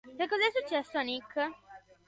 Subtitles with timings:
[0.17, 1.51] Che cosa è successo a Nick?